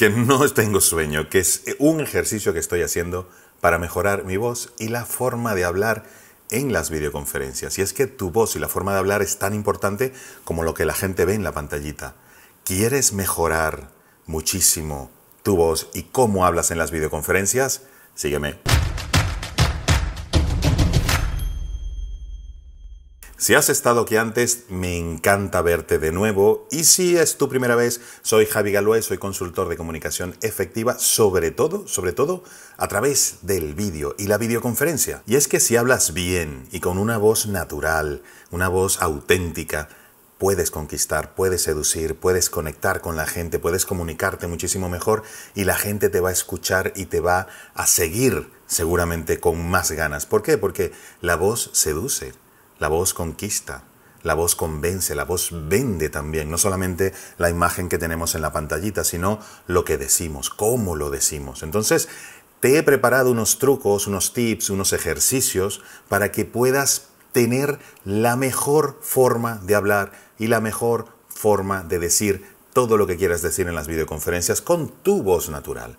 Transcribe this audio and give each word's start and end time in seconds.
que 0.00 0.08
no 0.08 0.48
tengo 0.54 0.80
sueño, 0.80 1.28
que 1.28 1.40
es 1.40 1.62
un 1.78 2.00
ejercicio 2.00 2.54
que 2.54 2.58
estoy 2.58 2.80
haciendo 2.80 3.28
para 3.60 3.78
mejorar 3.78 4.24
mi 4.24 4.38
voz 4.38 4.72
y 4.78 4.88
la 4.88 5.04
forma 5.04 5.54
de 5.54 5.66
hablar 5.66 6.04
en 6.50 6.72
las 6.72 6.88
videoconferencias. 6.88 7.78
Y 7.78 7.82
es 7.82 7.92
que 7.92 8.06
tu 8.06 8.30
voz 8.30 8.56
y 8.56 8.60
la 8.60 8.70
forma 8.70 8.94
de 8.94 8.98
hablar 8.98 9.20
es 9.20 9.38
tan 9.38 9.52
importante 9.52 10.14
como 10.44 10.64
lo 10.64 10.72
que 10.72 10.86
la 10.86 10.94
gente 10.94 11.26
ve 11.26 11.34
en 11.34 11.44
la 11.44 11.52
pantallita. 11.52 12.14
¿Quieres 12.64 13.12
mejorar 13.12 13.90
muchísimo 14.24 15.10
tu 15.42 15.56
voz 15.56 15.90
y 15.92 16.04
cómo 16.04 16.46
hablas 16.46 16.70
en 16.70 16.78
las 16.78 16.90
videoconferencias? 16.90 17.82
Sígueme. 18.14 18.79
Si 23.40 23.54
has 23.54 23.70
estado 23.70 24.02
aquí 24.02 24.18
antes, 24.18 24.64
me 24.68 24.98
encanta 24.98 25.62
verte 25.62 25.98
de 25.98 26.12
nuevo. 26.12 26.68
Y 26.70 26.84
si 26.84 27.16
es 27.16 27.38
tu 27.38 27.48
primera 27.48 27.74
vez, 27.74 28.02
soy 28.20 28.44
Javi 28.44 28.70
Galoé, 28.70 29.00
soy 29.00 29.16
consultor 29.16 29.70
de 29.70 29.78
comunicación 29.78 30.36
efectiva, 30.42 30.98
sobre 30.98 31.50
todo, 31.50 31.88
sobre 31.88 32.12
todo, 32.12 32.44
a 32.76 32.86
través 32.86 33.38
del 33.40 33.74
vídeo 33.74 34.14
y 34.18 34.26
la 34.26 34.36
videoconferencia. 34.36 35.22
Y 35.26 35.36
es 35.36 35.48
que 35.48 35.58
si 35.58 35.76
hablas 35.76 36.12
bien 36.12 36.68
y 36.70 36.80
con 36.80 36.98
una 36.98 37.16
voz 37.16 37.46
natural, 37.46 38.22
una 38.50 38.68
voz 38.68 39.00
auténtica, 39.00 39.88
puedes 40.36 40.70
conquistar, 40.70 41.34
puedes 41.34 41.62
seducir, 41.62 42.16
puedes 42.16 42.50
conectar 42.50 43.00
con 43.00 43.16
la 43.16 43.26
gente, 43.26 43.58
puedes 43.58 43.86
comunicarte 43.86 44.48
muchísimo 44.48 44.90
mejor 44.90 45.22
y 45.54 45.64
la 45.64 45.76
gente 45.76 46.10
te 46.10 46.20
va 46.20 46.28
a 46.28 46.32
escuchar 46.32 46.92
y 46.94 47.06
te 47.06 47.20
va 47.20 47.46
a 47.72 47.86
seguir 47.86 48.50
seguramente 48.66 49.40
con 49.40 49.66
más 49.70 49.92
ganas. 49.92 50.26
¿Por 50.26 50.42
qué? 50.42 50.58
Porque 50.58 50.92
la 51.22 51.36
voz 51.36 51.70
seduce. 51.72 52.34
La 52.80 52.88
voz 52.88 53.14
conquista, 53.14 53.84
la 54.22 54.34
voz 54.34 54.56
convence, 54.56 55.14
la 55.14 55.24
voz 55.24 55.50
vende 55.52 56.08
también, 56.08 56.50
no 56.50 56.58
solamente 56.58 57.12
la 57.38 57.50
imagen 57.50 57.88
que 57.88 57.98
tenemos 57.98 58.34
en 58.34 58.42
la 58.42 58.52
pantallita, 58.52 59.04
sino 59.04 59.38
lo 59.66 59.84
que 59.84 59.98
decimos, 59.98 60.50
cómo 60.50 60.96
lo 60.96 61.10
decimos. 61.10 61.62
Entonces, 61.62 62.08
te 62.60 62.78
he 62.78 62.82
preparado 62.82 63.30
unos 63.30 63.58
trucos, 63.58 64.06
unos 64.06 64.32
tips, 64.32 64.70
unos 64.70 64.92
ejercicios 64.92 65.82
para 66.08 66.32
que 66.32 66.44
puedas 66.44 67.08
tener 67.32 67.78
la 68.04 68.36
mejor 68.36 68.98
forma 69.02 69.56
de 69.56 69.74
hablar 69.74 70.12
y 70.38 70.48
la 70.48 70.60
mejor 70.60 71.06
forma 71.28 71.82
de 71.82 71.98
decir 71.98 72.44
todo 72.72 72.96
lo 72.96 73.06
que 73.06 73.16
quieras 73.16 73.42
decir 73.42 73.68
en 73.68 73.74
las 73.74 73.88
videoconferencias 73.88 74.62
con 74.62 74.88
tu 74.88 75.22
voz 75.22 75.48
natural. 75.50 75.98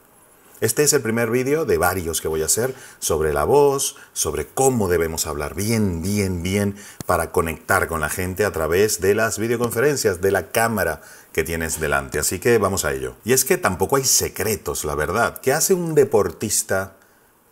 Este 0.62 0.84
es 0.84 0.94
el 0.94 1.02
primer 1.02 1.31
vídeo 1.31 1.66
de 1.66 1.80
varios 1.80 2.22
que 2.22 2.28
voy 2.28 2.44
a 2.44 2.45
hacer 2.45 2.76
sobre 3.00 3.34
la 3.34 3.45
voz, 3.45 3.95
sobre 4.14 4.45
cómo 4.45 4.90
debemos 4.90 5.26
hablar 5.26 5.56
bien, 5.56 6.04
bien, 6.04 6.44
bien 6.44 6.76
para 7.08 7.31
conectar 7.31 7.88
con 7.88 8.00
la 8.00 8.09
gente 8.09 8.45
a 8.45 8.52
través 8.52 9.02
de 9.02 9.16
las 9.16 9.39
videoconferencias, 9.39 10.22
de 10.22 10.30
la 10.30 10.52
cámara 10.52 11.02
que 11.34 11.44
tienes 11.44 11.80
delante. 11.80 12.20
Así 12.20 12.38
que 12.38 12.59
vamos 12.59 12.86
a 12.86 12.94
ello. 12.94 13.16
Y 13.26 13.34
es 13.34 13.44
que 13.44 13.58
tampoco 13.58 13.95
hay 13.95 14.06
secretos, 14.06 14.86
la 14.86 14.94
verdad. 14.94 15.39
¿Qué 15.42 15.52
hace 15.52 15.73
un 15.73 15.95
deportista 15.95 16.94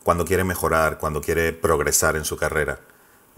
cuando 0.03 0.23
quiere 0.23 0.43
mejorar, 0.43 0.99
cuando 0.99 1.19
quiere 1.19 1.51
progresar 1.51 2.15
en 2.15 2.25
su 2.25 2.37
carrera? 2.37 2.79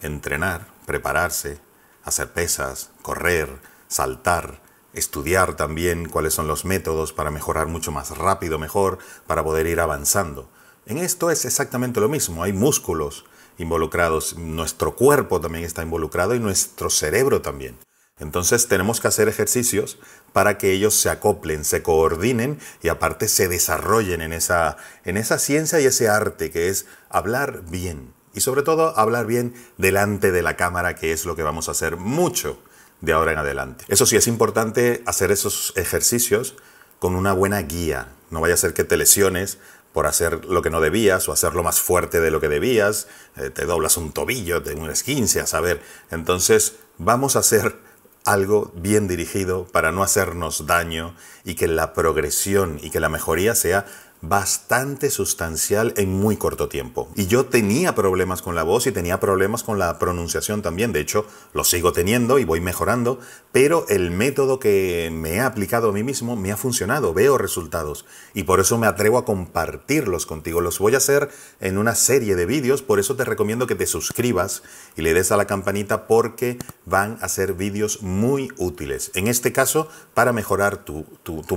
Entrenar, 0.02 0.68
prepararse, 0.86 1.60
hacer 2.04 2.34
pesas, 2.34 2.90
correr, 3.04 3.48
saltar, 3.88 4.60
estudiar 4.94 5.56
también 5.56 6.10
cuáles 6.10 6.34
son 6.34 6.48
los 6.48 6.66
métodos 6.66 7.14
para 7.14 7.32
mejorar 7.32 7.68
mucho 7.68 7.92
más 7.92 8.18
rápido, 8.18 8.60
mejor, 8.60 9.00
para 9.28 9.44
poder 9.44 9.68
ir 9.68 9.80
avanzando. 9.80 10.50
En 10.86 10.98
esto 10.98 11.32
es 11.32 11.46
exactamente 11.46 12.00
lo 12.00 12.10
mismo, 12.10 12.44
hay 12.44 12.54
músculos 12.54 13.26
involucrados, 13.58 14.38
nuestro 14.38 14.96
cuerpo 14.96 15.40
también 15.40 15.64
está 15.64 15.84
involucrado 15.84 16.36
y 16.36 16.40
nuestro 16.40 16.90
cerebro 16.90 17.42
también. 17.42 17.78
Entonces 18.20 18.68
tenemos 18.68 19.02
que 19.02 19.08
hacer 19.08 19.28
ejercicios 19.28 19.98
para 20.32 20.58
que 20.58 20.72
ellos 20.72 20.94
se 20.94 21.10
acoplen, 21.10 21.66
se 21.66 21.82
coordinen 21.82 22.60
y 22.84 22.90
aparte 22.90 23.28
se 23.28 23.48
desarrollen 23.48 24.22
en 24.22 24.32
esa, 24.32 24.78
en 25.06 25.18
esa 25.18 25.40
ciencia 25.40 25.80
y 25.80 25.86
ese 25.86 26.08
arte 26.08 26.52
que 26.52 26.70
es 26.70 26.86
hablar 27.10 27.64
bien. 27.70 28.14
Y 28.34 28.42
sobre 28.42 28.62
todo 28.62 28.98
hablar 28.98 29.26
bien 29.26 29.56
delante 29.78 30.32
de 30.32 30.44
la 30.44 30.56
cámara, 30.56 30.96
que 30.96 31.12
es 31.12 31.26
lo 31.26 31.36
que 31.36 31.44
vamos 31.44 31.68
a 31.68 31.72
hacer 31.72 31.98
mucho 31.98 32.60
de 33.02 33.14
ahora 33.14 33.34
en 33.34 33.40
adelante. 33.40 33.86
Eso 33.88 34.06
sí, 34.06 34.16
es 34.16 34.28
importante 34.28 35.04
hacer 35.06 35.32
esos 35.32 35.74
ejercicios 35.76 36.56
con 37.00 37.16
una 37.16 37.34
buena 37.34 37.62
guía. 37.62 38.10
No 38.30 38.42
vaya 38.42 38.54
a 38.54 38.58
ser 38.58 38.74
que 38.74 38.84
te 38.84 38.96
lesiones 38.96 39.58
por 39.92 40.08
hacer 40.08 40.46
lo 40.46 40.62
que 40.62 40.70
no 40.70 40.80
debías 40.80 41.28
o 41.28 41.34
hacerlo 41.34 41.64
más 41.64 41.82
fuerte 41.82 42.22
de 42.22 42.32
lo 42.32 42.40
que 42.40 42.48
debías, 42.48 43.08
eh, 43.36 43.50
te 43.50 43.66
doblas 43.66 43.98
un 43.98 44.14
tobillo, 44.14 44.64
te 44.64 44.74
un 44.74 44.90
esquince, 44.90 45.42
a 45.42 45.48
saber. 45.48 45.82
Entonces, 46.12 46.76
vamos 46.98 47.36
a 47.36 47.40
hacer 47.40 47.78
algo 48.24 48.72
bien 48.76 49.08
dirigido 49.08 49.66
para 49.66 49.92
no 49.92 50.04
hacernos 50.04 50.68
daño 50.68 51.16
y 51.44 51.56
que 51.56 51.68
la 51.68 51.94
progresión 51.94 52.80
y 52.82 52.92
que 52.92 53.00
la 53.00 53.10
mejoría 53.10 53.56
sea 53.56 53.86
bastante 54.22 55.10
sustancial 55.10 55.94
en 55.98 56.12
muy 56.14 56.38
corto 56.38 56.70
tiempo. 56.70 57.10
Y 57.16 57.28
yo 57.28 57.46
tenía 57.46 57.96
problemas 57.96 58.42
con 58.42 58.56
la 58.56 58.64
voz 58.64 58.86
y 58.88 58.92
tenía 58.92 59.20
problemas 59.20 59.64
con 59.64 59.80
la 59.80 59.98
pronunciación 59.98 60.62
también. 60.62 60.94
De 60.94 61.00
hecho, 61.00 61.26
lo 61.54 61.64
sigo 61.64 61.92
teniendo 61.92 62.38
y 62.38 62.46
voy 62.46 62.62
mejorando, 62.62 63.20
pero 63.52 63.86
el 63.90 64.12
método 64.12 64.60
que 64.60 65.10
me 65.12 65.36
he 65.36 65.40
aplicado 65.40 65.90
a 65.90 65.94
mí 65.94 66.04
mismo 66.04 66.36
me 66.36 66.52
ha 66.52 66.58
funcionado, 66.58 67.14
veo 67.14 67.38
resultados. 67.38 68.06
Y 68.34 68.44
por 68.44 68.60
eso 68.60 68.78
me 68.78 68.88
atrevo 68.88 69.18
a 69.18 69.26
compartirlos 69.26 70.26
contigo. 70.26 70.62
Los 70.62 70.80
voy 70.80 70.94
a 70.94 70.98
hacer 70.98 71.30
en 71.60 71.78
una 71.78 71.96
serie 71.96 72.36
de 72.36 72.46
vídeos, 72.46 72.82
por 72.82 73.00
eso 73.00 73.16
te 73.16 73.26
recomiendo 73.26 73.68
que 73.68 73.76
te 73.76 73.88
suscribas 73.88 74.64
y 74.96 75.02
le 75.02 75.14
des 75.14 75.32
a 75.32 75.38
la 75.38 75.48
campanita 75.48 76.08
porque 76.08 76.60
van 76.92 77.18
a 77.22 77.30
ser 77.30 77.54
vídeos 77.54 78.04
muy 78.04 78.52
útiles. 78.58 79.10
En 79.16 79.28
este 79.28 79.52
caso, 79.52 79.90
para 80.14 80.34
mejorar 80.34 80.86
tu, 80.86 81.08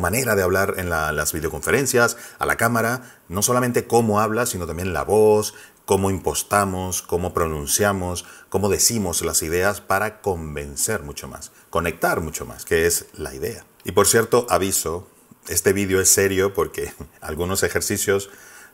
manera 0.01 0.35
de 0.35 0.43
hablar 0.43 0.77
en 0.79 0.89
las 0.89 1.33
videoconferencias, 1.35 2.17
a 2.39 2.47
la 2.47 2.57
cámara 2.57 3.21
no 3.29 3.43
solamente 3.43 3.87
cómo 3.87 4.21
habla, 4.21 4.47
sino 4.47 4.67
también 4.67 4.95
la 4.95 5.03
voz, 5.03 5.53
cómo 5.85 6.11
impostamos, 6.11 7.03
cómo 7.03 7.35
pronunciamos, 7.35 8.25
cómo 8.49 8.69
decimos 8.69 9.23
las 9.23 9.43
ideas 9.43 9.81
para 9.81 10.23
convencer 10.23 11.03
mucho 11.03 11.29
más, 11.29 11.53
conectar 11.69 12.21
mucho 12.21 12.47
más, 12.47 12.65
que 12.65 12.87
es 12.87 13.07
la 13.15 13.35
idea. 13.35 13.67
Y 13.85 13.93
por 13.93 14.07
cierto, 14.07 14.47
aviso, 14.49 15.09
este 15.49 15.73
vídeo 15.73 16.01
es 16.01 16.09
serio 16.09 16.55
porque 16.55 16.93
algunos 17.21 17.63
ejercicios 17.65 18.31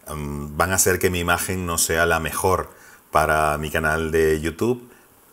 mm, 0.06 0.56
van 0.56 0.72
a 0.72 0.76
hacer 0.76 0.98
que 0.98 1.10
mi 1.10 1.20
imagen 1.20 1.66
no 1.66 1.78
sea 1.78 2.06
la 2.06 2.20
mejor 2.20 2.70
para 3.10 3.56
mi 3.58 3.70
canal 3.70 4.10
de 4.12 4.40
YouTube, 4.40 4.89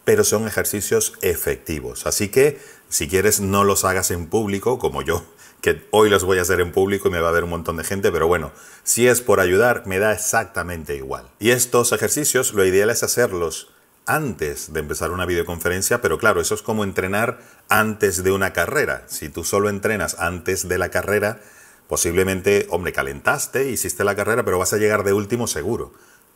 pero 0.08 0.24
son 0.24 0.48
ejercicios 0.48 1.16
efectivos. 1.22 2.08
Así 2.08 2.30
que 2.30 2.62
si 2.88 3.10
quieres 3.10 3.42
no 3.42 3.66
los 3.66 3.84
hagas 3.84 4.10
en 4.10 4.28
público, 4.28 4.80
como 4.80 5.02
yo 5.02 5.26
que 5.62 5.86
hoy 5.92 6.10
los 6.10 6.24
voy 6.24 6.38
a 6.40 6.44
hacer 6.44 6.62
en 6.62 6.72
público 6.72 7.10
y 7.10 7.12
me 7.12 7.20
va 7.20 7.28
a 7.28 7.34
ver 7.34 7.44
un 7.44 7.50
montón 7.50 7.76
de 7.76 7.84
gente, 7.84 8.10
pero 8.10 8.26
bueno, 8.26 8.54
si 8.84 9.06
es 9.06 9.20
por 9.20 9.42
ayudar, 9.42 9.84
me 9.86 10.00
da 10.00 10.14
exactamente 10.14 10.96
igual. 10.96 11.28
Y 11.40 11.50
estos 11.50 11.92
ejercicios, 11.92 12.54
lo 12.54 12.66
ideal 12.66 12.90
es 12.90 13.04
hacerlos 13.04 13.74
antes 14.06 14.72
de 14.72 14.80
empezar 14.80 15.12
una 15.12 15.26
videoconferencia, 15.26 16.02
pero 16.02 16.18
claro, 16.18 16.40
eso 16.40 16.56
es 16.56 16.62
como 16.62 16.86
entrenar 16.86 17.42
antes 17.68 18.24
de 18.24 18.32
una 18.32 18.54
carrera. 18.54 19.04
Si 19.08 19.28
tú 19.28 19.44
solo 19.44 19.68
entrenas 19.68 20.16
antes 20.20 20.70
de 20.70 20.78
la 20.78 20.88
carrera, 20.88 21.42
posiblemente, 21.90 22.66
hombre, 22.70 22.94
calentaste, 22.94 23.70
hiciste 23.70 24.06
la 24.06 24.16
carrera, 24.16 24.46
pero 24.46 24.58
vas 24.58 24.72
a 24.72 24.78
llegar 24.78 25.04
de 25.04 25.12
último 25.12 25.48
seguro. 25.48 25.92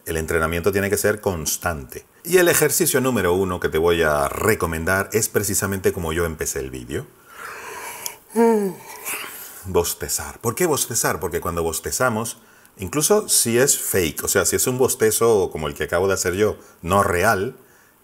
El 0.06 0.18
entrenamiento 0.18 0.72
tiene 0.72 0.90
que 0.90 0.98
ser 0.98 1.22
constante. 1.22 2.06
Y 2.24 2.38
el 2.38 2.48
ejercicio 2.48 3.02
número 3.02 3.34
uno 3.34 3.60
que 3.60 3.70
te 3.70 3.78
voy 3.78 4.02
a 4.04 4.28
recomendar 4.28 5.10
es 5.14 5.30
precisamente 5.30 5.94
como 5.94 6.14
yo 6.14 6.26
empecé 6.26 6.60
el 6.60 6.72
vídeo. 6.72 7.06
Bostezar. 9.66 10.40
¿Por 10.40 10.56
qué 10.56 10.66
bostezar? 10.66 11.20
Porque 11.20 11.42
cuando 11.42 11.64
bostezamos, 11.64 12.38
incluso 12.78 13.28
si 13.30 13.58
es 13.58 13.78
fake, 13.78 14.24
o 14.24 14.28
sea, 14.28 14.46
si 14.46 14.56
es 14.56 14.68
un 14.68 14.78
bostezo 14.78 15.50
como 15.52 15.68
el 15.68 15.74
que 15.74 15.84
acabo 15.84 16.08
de 16.08 16.14
hacer 16.14 16.34
yo, 16.34 16.58
no 16.82 17.04
real, 17.04 17.56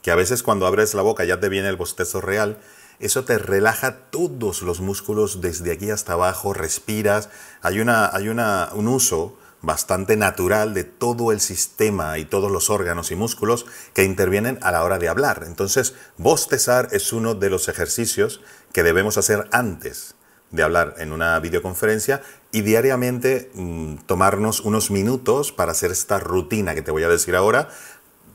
que 0.02 0.12
a 0.12 0.16
veces 0.16 0.44
cuando 0.44 0.68
abres 0.68 0.94
la 0.94 1.02
boca 1.02 1.26
ya 1.26 1.40
te 1.40 1.50
viene 1.50 1.70
el 1.70 1.76
bostezo 1.76 2.22
real, 2.22 2.60
eso 3.00 3.26
te 3.26 3.38
relaja 3.38 3.98
todos 4.10 4.64
los 4.64 4.82
músculos 4.82 5.42
desde 5.42 5.72
aquí 5.72 5.92
hasta 5.92 6.14
abajo, 6.14 6.54
respiras, 6.54 7.30
hay, 7.62 7.80
una, 7.80 8.10
hay 8.14 8.30
una, 8.30 8.70
un 8.74 8.88
uso 8.88 9.38
bastante 9.62 10.16
natural 10.16 10.74
de 10.74 10.84
todo 10.84 11.32
el 11.32 11.40
sistema 11.40 12.18
y 12.18 12.26
todos 12.26 12.52
los 12.52 12.70
órganos 12.70 13.12
y 13.12 13.16
músculos 13.16 13.66
que 13.94 14.04
intervienen 14.04 14.60
a 14.62 14.72
la 14.72 14.84
hora 14.84 15.00
de 15.00 15.10
hablar. 15.10 15.44
Entonces, 15.46 15.96
bostezar 16.18 16.90
es 16.92 17.12
uno 17.14 17.36
de 17.36 17.50
los 17.50 17.68
ejercicios 17.68 18.42
que 18.72 18.84
debemos 18.84 19.18
hacer 19.18 19.48
antes 19.52 20.16
de 20.52 20.64
hablar 20.64 20.96
en 20.98 21.12
una 21.12 21.40
videoconferencia 21.40 22.22
y 22.52 22.62
diariamente 22.62 23.52
mm, 23.54 23.98
tomarnos 24.06 24.62
unos 24.62 24.92
minutos 24.92 25.52
para 25.52 25.74
hacer 25.74 25.92
esta 25.92 26.20
rutina 26.20 26.74
que 26.74 26.82
te 26.82 26.92
voy 26.92 27.04
a 27.04 27.10
decir 27.10 27.36
ahora, 27.36 27.70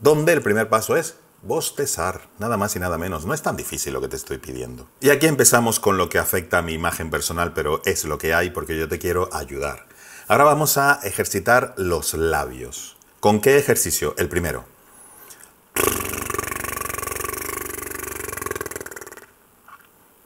donde 0.01 0.33
el 0.33 0.41
primer 0.41 0.69
paso 0.69 0.95
es 0.95 1.15
bostezar, 1.41 2.29
nada 2.39 2.57
más 2.57 2.75
y 2.75 2.79
nada 2.79 2.97
menos. 2.97 3.25
No 3.25 3.33
es 3.33 3.41
tan 3.41 3.57
difícil 3.57 3.93
lo 3.93 4.01
que 4.01 4.07
te 4.07 4.15
estoy 4.15 4.37
pidiendo. 4.37 4.89
Y 4.99 5.09
aquí 5.09 5.27
empezamos 5.27 5.79
con 5.79 5.97
lo 5.97 6.09
que 6.09 6.19
afecta 6.19 6.59
a 6.59 6.61
mi 6.61 6.73
imagen 6.73 7.09
personal, 7.09 7.53
pero 7.53 7.81
es 7.85 8.05
lo 8.05 8.17
que 8.17 8.33
hay 8.33 8.49
porque 8.49 8.77
yo 8.77 8.87
te 8.87 8.99
quiero 8.99 9.29
ayudar. 9.33 9.87
Ahora 10.27 10.45
vamos 10.45 10.77
a 10.77 10.99
ejercitar 11.03 11.73
los 11.77 12.13
labios. 12.13 12.95
¿Con 13.19 13.41
qué 13.41 13.57
ejercicio? 13.57 14.15
El 14.17 14.29
primero. 14.29 14.65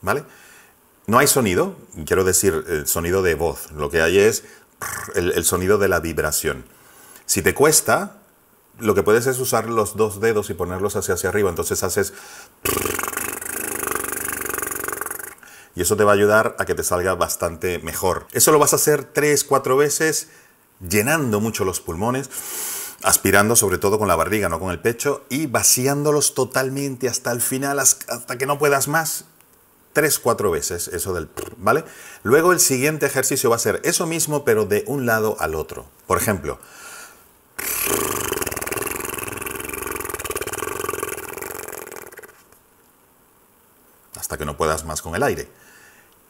¿Vale? 0.00 0.24
No 1.06 1.18
hay 1.18 1.26
sonido, 1.26 1.76
quiero 2.06 2.22
decir 2.22 2.64
el 2.68 2.86
sonido 2.86 3.22
de 3.22 3.34
voz, 3.34 3.72
lo 3.72 3.90
que 3.90 4.02
hay 4.02 4.18
es 4.18 4.44
el, 5.14 5.44
sonido 5.44 5.78
de 5.78 5.88
la 5.88 6.00
vibración. 6.00 6.64
Si 7.26 7.42
te 7.42 7.54
cuesta, 7.54 8.18
lo 8.78 8.94
que 8.94 9.02
puedes 9.02 9.26
es 9.26 9.38
usar 9.38 9.68
los 9.68 9.96
dos 9.96 10.20
dedos 10.20 10.50
y 10.50 10.54
ponerlos 10.54 10.96
hacia, 10.96 11.14
hacia 11.14 11.30
arriba, 11.30 11.50
entonces 11.50 11.82
haces... 11.82 12.12
Y 15.78 15.82
eso 15.82 15.96
te 15.96 16.02
va 16.02 16.10
a 16.10 16.14
ayudar 16.16 16.56
a 16.58 16.64
que 16.64 16.74
te 16.74 16.82
salga 16.82 17.14
bastante 17.14 17.78
mejor. 17.78 18.26
Eso 18.32 18.50
lo 18.50 18.58
vas 18.58 18.72
a 18.72 18.76
hacer 18.76 19.04
tres, 19.04 19.44
cuatro 19.44 19.76
veces, 19.76 20.26
llenando 20.80 21.38
mucho 21.38 21.64
los 21.64 21.80
pulmones 21.80 22.28
aspirando 23.04 23.54
sobre 23.54 23.78
todo 23.78 23.96
con 23.96 24.08
la 24.08 24.16
barriga, 24.16 24.48
no 24.48 24.58
con 24.58 24.72
el 24.72 24.80
pecho, 24.80 25.24
y 25.28 25.46
vaciándolos 25.46 26.34
totalmente 26.34 27.08
hasta 27.08 27.30
el 27.30 27.40
final, 27.40 27.78
hasta 27.78 28.36
que 28.38 28.44
no 28.44 28.58
puedas 28.58 28.88
más. 28.88 29.26
Tres, 29.92 30.18
cuatro 30.18 30.50
veces, 30.50 30.88
eso 30.88 31.14
del... 31.14 31.28
¿Vale? 31.58 31.84
Luego 32.24 32.50
el 32.50 32.58
siguiente 32.58 33.06
ejercicio 33.06 33.48
va 33.48 33.54
a 33.54 33.60
ser 33.60 33.80
eso 33.84 34.04
mismo, 34.04 34.44
pero 34.44 34.64
de 34.64 34.82
un 34.88 35.06
lado 35.06 35.36
al 35.38 35.54
otro. 35.54 35.88
Por 36.08 36.18
ejemplo, 36.18 36.58
hasta 44.18 44.36
que 44.36 44.44
no 44.44 44.56
puedas 44.56 44.84
más 44.84 45.02
con 45.02 45.14
el 45.14 45.22
aire. 45.22 45.48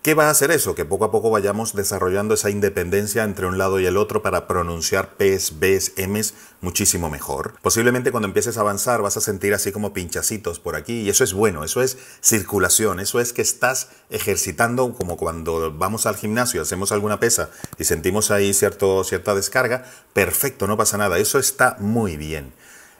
¿Qué 0.08 0.14
va 0.14 0.28
a 0.28 0.30
hacer 0.30 0.50
eso? 0.50 0.74
Que 0.74 0.86
poco 0.86 1.04
a 1.04 1.10
poco 1.10 1.28
vayamos 1.28 1.74
desarrollando 1.74 2.32
esa 2.32 2.48
independencia 2.48 3.24
entre 3.24 3.44
un 3.44 3.58
lado 3.58 3.78
y 3.78 3.84
el 3.84 3.98
otro 3.98 4.22
para 4.22 4.48
pronunciar 4.48 5.18
P's, 5.18 5.60
B's, 5.60 5.92
M's 5.98 6.32
muchísimo 6.62 7.10
mejor. 7.10 7.56
Posiblemente 7.60 8.10
cuando 8.10 8.26
empieces 8.26 8.56
a 8.56 8.62
avanzar 8.62 9.02
vas 9.02 9.18
a 9.18 9.20
sentir 9.20 9.52
así 9.52 9.70
como 9.70 9.92
pinchacitos 9.92 10.60
por 10.60 10.76
aquí 10.76 11.02
y 11.02 11.10
eso 11.10 11.24
es 11.24 11.34
bueno, 11.34 11.62
eso 11.62 11.82
es 11.82 11.98
circulación, 12.22 13.00
eso 13.00 13.20
es 13.20 13.34
que 13.34 13.42
estás 13.42 13.90
ejercitando 14.08 14.94
como 14.94 15.18
cuando 15.18 15.74
vamos 15.76 16.06
al 16.06 16.16
gimnasio, 16.16 16.62
hacemos 16.62 16.90
alguna 16.90 17.20
pesa 17.20 17.50
y 17.78 17.84
sentimos 17.84 18.30
ahí 18.30 18.54
cierto, 18.54 19.04
cierta 19.04 19.34
descarga, 19.34 19.84
perfecto, 20.14 20.66
no 20.66 20.78
pasa 20.78 20.96
nada, 20.96 21.18
eso 21.18 21.38
está 21.38 21.76
muy 21.80 22.16
bien. 22.16 22.54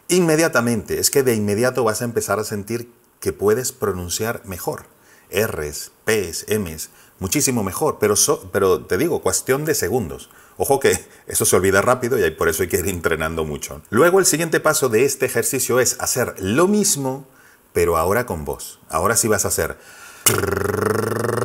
Inmediatamente, 0.09 0.99
es 0.99 1.09
que 1.09 1.23
de 1.23 1.33
inmediato 1.33 1.83
vas 1.83 2.03
a 2.03 2.05
empezar 2.05 2.37
a 2.37 2.43
sentir 2.43 2.91
que 3.19 3.33
puedes 3.33 3.71
pronunciar 3.71 4.43
mejor. 4.45 4.98
R's, 5.31 5.91
P's, 6.05 6.45
M's, 6.47 6.89
muchísimo 7.19 7.63
mejor, 7.63 7.97
pero, 7.99 8.15
pero 8.51 8.85
te 8.85 8.97
digo, 8.97 9.21
cuestión 9.21 9.65
de 9.65 9.75
segundos. 9.75 10.29
Ojo 10.57 10.79
que 10.79 10.97
eso 11.27 11.45
se 11.45 11.55
olvida 11.55 11.81
rápido 11.81 12.23
y 12.25 12.31
por 12.31 12.49
eso 12.49 12.63
hay 12.63 12.69
que 12.69 12.77
ir 12.77 12.87
entrenando 12.87 13.45
mucho. 13.45 13.81
Luego 13.89 14.19
el 14.19 14.25
siguiente 14.25 14.59
paso 14.59 14.89
de 14.89 15.05
este 15.05 15.25
ejercicio 15.25 15.79
es 15.79 15.97
hacer 15.99 16.35
lo 16.39 16.67
mismo, 16.67 17.27
pero 17.73 17.97
ahora 17.97 18.25
con 18.25 18.45
voz. 18.45 18.79
Ahora 18.89 19.15
sí 19.15 19.27
vas 19.27 19.45
a 19.45 19.49
hacer... 19.49 19.77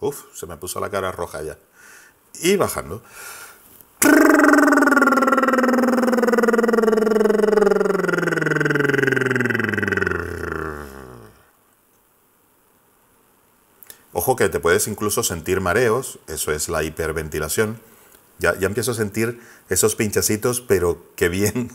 Uf, 0.00 0.24
se 0.32 0.46
me 0.46 0.56
puso 0.56 0.78
la 0.78 0.90
cara 0.90 1.10
roja 1.10 1.42
ya. 1.42 1.58
Y 2.40 2.56
bajando. 2.56 3.02
Ojo 14.12 14.34
que 14.36 14.48
te 14.48 14.60
incluso 14.86 15.22
sentir 15.22 15.60
mareos, 15.60 16.18
eso 16.28 16.52
es 16.52 16.68
la 16.68 16.84
hiperventilación. 16.84 17.80
Ya, 18.38 18.56
ya 18.56 18.66
empiezo 18.66 18.92
a 18.92 18.94
sentir 18.94 19.40
esos 19.68 19.96
pinchacitos, 19.96 20.60
pero 20.60 21.02
qué 21.16 21.28
bien, 21.28 21.70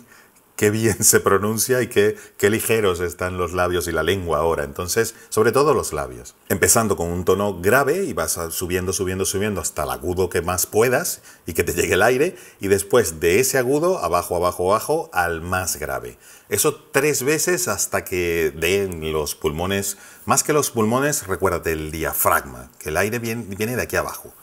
qué 0.56 0.70
bien 0.70 1.04
se 1.04 1.20
pronuncia 1.20 1.82
y 1.82 1.88
qué, 1.88 2.16
qué 2.38 2.50
ligeros 2.50 3.00
están 3.00 3.38
los 3.38 3.54
labios 3.54 3.88
y 3.88 3.92
la 3.92 4.04
lengua 4.04 4.40
ahora. 4.40 4.64
Entonces, 4.64 5.16
sobre 5.30 5.52
todo 5.52 5.74
los 5.74 5.94
labios. 5.94 6.36
Empezando 6.50 6.96
con 6.96 7.08
un 7.08 7.26
tono 7.26 7.60
grave 7.62 8.04
y 8.06 8.14
vas 8.14 8.40
subiendo, 8.52 8.94
subiendo, 8.94 9.26
subiendo 9.26 9.62
hasta 9.62 9.84
el 9.84 9.90
agudo 9.90 10.30
que 10.30 10.42
más 10.42 10.66
puedas 10.66 11.22
y 11.46 11.54
que 11.54 11.64
te 11.64 11.74
llegue 11.74 11.96
el 11.96 12.02
aire. 12.02 12.36
Y 12.60 12.68
después 12.68 13.20
de 13.20 13.40
ese 13.40 13.58
agudo, 13.58 14.00
abajo, 14.00 14.36
abajo, 14.36 14.72
abajo, 14.72 15.10
al 15.14 15.42
más 15.42 15.78
grave. 15.78 16.18
Eso 16.50 16.76
tres 16.92 17.24
veces 17.24 17.68
hasta 17.68 18.04
que 18.04 18.54
den 18.56 19.12
los 19.12 19.36
pulmones. 19.36 19.98
Más 20.26 20.44
que 20.44 20.54
los 20.54 20.72
pulmones, 20.72 21.28
recuérdate 21.28 21.72
el 21.72 21.92
diafragma, 21.92 22.70
que 22.80 22.90
el 22.90 22.98
aire 22.98 23.20
viene, 23.20 23.76
de 23.76 23.82
aquí 23.82 23.96
abajo 23.96 24.34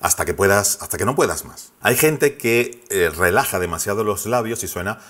hasta 0.00 0.24
que 0.24 0.32
puedas, 0.32 0.78
hasta 0.80 0.96
que 0.96 1.04
no 1.04 1.16
puedas 1.16 1.44
más. 1.44 1.72
Hay 1.80 1.96
gente 1.96 2.36
que 2.36 2.84
eh, 2.88 3.10
relaja 3.10 3.58
demasiado 3.58 4.04
los 4.04 4.26
labios 4.26 4.62
y 4.62 4.68
suena 4.68 5.00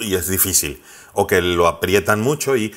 y 0.00 0.14
es 0.14 0.28
difícil. 0.28 0.82
O 1.12 1.26
que 1.26 1.40
lo 1.40 1.66
aprietan 1.66 2.20
mucho 2.20 2.56
y 2.56 2.74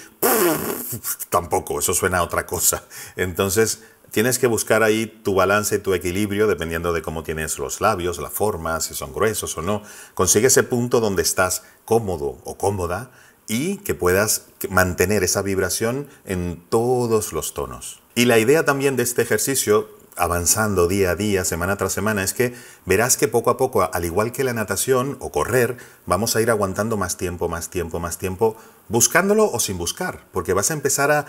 tampoco, 1.30 1.80
eso 1.80 1.94
suena 1.94 2.20
a 2.20 2.24
otra 2.24 2.46
cosa. 2.46 2.84
Entonces 3.16 3.84
tienes 4.12 4.40
que 4.40 4.48
buscar 4.48 4.84
ahí 4.84 5.06
tu 5.06 5.36
balance 5.36 5.76
y 5.76 5.80
tu 5.80 5.94
equilibrio 5.94 6.48
dependiendo 6.48 6.92
de 6.94 7.02
cómo 7.02 7.24
tienes 7.24 7.58
los 7.60 7.82
labios, 7.82 8.20
la 8.20 8.30
forma, 8.30 8.80
si 8.82 8.94
son 8.94 9.14
gruesos 9.14 9.58
o 9.58 9.62
no. 9.62 9.84
Consigue 10.14 10.48
ese 10.48 10.64
punto 10.64 11.00
donde 11.00 11.22
estás 11.22 11.64
cómodo 11.86 12.40
o 12.44 12.58
cómoda 12.58 13.12
y 13.48 13.78
que 13.78 13.96
puedas 13.96 14.48
mantener 14.70 15.24
esa 15.24 15.42
vibración 15.42 16.08
en 16.26 16.64
todos 16.70 17.34
los 17.34 17.54
tonos. 17.54 18.02
Y 18.16 18.26
la 18.26 18.40
idea 18.40 18.66
también 18.66 18.96
de 18.96 19.04
este 19.04 19.22
ejercicio 19.22 19.90
avanzando 20.18 20.88
día 20.88 21.12
a 21.12 21.16
día, 21.16 21.46
semana 21.46 21.78
tras 21.78 21.94
semana, 21.94 22.24
es 22.24 22.34
que 22.34 22.54
verás 22.86 23.18
que 23.18 23.28
poco 23.28 23.50
a 23.50 23.58
poco, 23.58 23.90
al 23.92 24.06
igual 24.06 24.32
que 24.32 24.44
la 24.44 24.54
natación 24.54 25.18
o 25.20 25.32
correr, 25.32 25.78
vamos 26.06 26.36
a 26.36 26.42
ir 26.42 26.52
aguantando 26.52 26.98
más 26.98 27.18
tiempo, 27.18 27.48
más 27.48 27.70
tiempo, 27.70 28.00
más 28.00 28.18
tiempo, 28.18 28.56
buscándolo 28.90 29.50
o 29.50 29.60
sin 29.60 29.78
buscar, 29.78 30.26
porque 30.32 30.54
vas 30.54 30.72
a 30.72 30.74
empezar 30.74 31.12
a, 31.12 31.26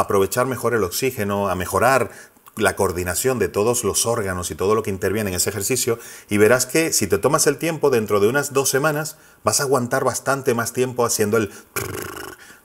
aprovechar 0.00 0.46
mejor 0.46 0.74
el 0.74 0.84
oxígeno, 0.84 1.48
a 1.48 1.54
mejorar 1.54 2.10
la 2.56 2.76
coordinación 2.76 3.38
de 3.38 3.48
todos 3.48 3.84
los 3.84 4.06
órganos 4.06 4.50
y 4.50 4.54
todo 4.54 4.74
lo 4.74 4.82
que 4.82 4.90
interviene 4.90 5.30
en 5.30 5.36
ese 5.36 5.50
ejercicio 5.50 5.98
y 6.28 6.36
verás 6.36 6.66
que 6.66 6.92
si 6.92 7.06
te 7.06 7.16
tomas 7.16 7.46
el 7.46 7.56
tiempo 7.56 7.90
dentro 7.90 8.20
de 8.20 8.28
unas 8.28 8.52
dos 8.52 8.68
semanas 8.68 9.16
vas 9.44 9.60
a 9.60 9.62
aguantar 9.62 10.04
bastante 10.04 10.52
más 10.52 10.72
tiempo 10.72 11.06
haciendo 11.06 11.36
el 11.36 11.50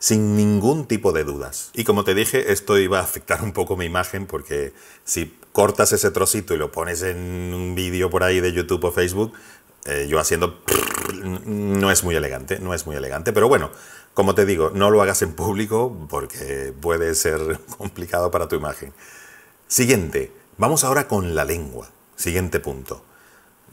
sin 0.05 0.35
ningún 0.35 0.85
tipo 0.85 1.13
de 1.13 1.23
dudas. 1.23 1.71
Y 1.73 1.83
como 1.83 2.03
te 2.03 2.13
dije, 2.13 2.51
esto 2.51 2.77
iba 2.77 2.99
a 2.99 3.01
afectar 3.01 3.41
un 3.41 3.53
poco 3.53 3.75
mi 3.75 3.85
imagen 3.85 4.27
porque 4.27 4.71
si 5.03 5.35
cortas 5.51 5.93
ese 5.93 6.11
trocito 6.11 6.53
y 6.53 6.57
lo 6.57 6.71
pones 6.71 7.01
en 7.01 7.17
un 7.55 7.73
vídeo 7.73 8.11
por 8.11 8.23
ahí 8.23 8.39
de 8.39 8.53
YouTube 8.53 8.83
o 8.83 8.91
Facebook, 8.91 9.33
eh, 9.85 10.05
yo 10.07 10.19
haciendo 10.19 10.61
no 11.23 11.89
es 11.89 12.03
muy 12.03 12.13
elegante, 12.13 12.59
no 12.59 12.75
es 12.75 12.85
muy 12.85 12.95
elegante, 12.95 13.33
pero 13.33 13.47
bueno, 13.47 13.71
como 14.13 14.35
te 14.35 14.45
digo, 14.45 14.69
no 14.75 14.91
lo 14.91 15.01
hagas 15.01 15.23
en 15.23 15.33
público 15.33 16.05
porque 16.07 16.71
puede 16.79 17.15
ser 17.15 17.59
complicado 17.79 18.29
para 18.29 18.47
tu 18.47 18.55
imagen. 18.55 18.93
Siguiente, 19.67 20.31
vamos 20.59 20.83
ahora 20.83 21.07
con 21.07 21.33
la 21.33 21.45
lengua. 21.45 21.89
Siguiente 22.15 22.59
punto 22.59 23.03